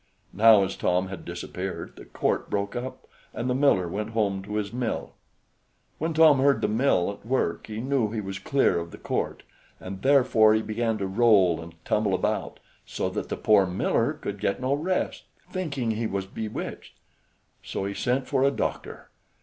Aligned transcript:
Now, 0.33 0.63
as 0.63 0.75
Tom 0.75 1.09
had 1.09 1.25
disappeared, 1.25 1.95
the 1.95 2.05
court 2.05 2.49
broke 2.49 2.75
up, 2.75 3.05
and 3.35 3.47
the 3.47 3.53
miller 3.53 3.87
went 3.87 4.09
home 4.17 4.41
to 4.41 4.55
his 4.55 4.73
mill. 4.73 5.13
When 5.99 6.15
Tom 6.15 6.39
heard 6.39 6.61
the 6.61 6.67
mill 6.67 7.11
at 7.11 7.23
work 7.23 7.67
he 7.67 7.79
knew 7.81 8.09
he 8.09 8.19
was 8.19 8.39
clear 8.39 8.79
of 8.79 8.89
the 8.89 8.97
court, 8.97 9.43
and 9.79 10.01
therefore 10.01 10.55
he 10.55 10.63
began 10.63 10.97
to 10.97 11.05
roll 11.05 11.61
and 11.61 11.75
tumble 11.85 12.15
about, 12.15 12.59
so 12.83 13.09
that 13.09 13.29
the 13.29 13.37
poor 13.37 13.67
miller 13.67 14.13
could 14.13 14.39
get 14.39 14.59
no 14.59 14.73
rest, 14.73 15.25
thinking 15.51 15.91
he 15.91 16.07
was 16.07 16.25
bewitched; 16.25 16.97
so 17.61 17.85
he 17.85 17.93
sent 17.93 18.25
for 18.25 18.41
a 18.43 18.49
doctor. 18.49 19.11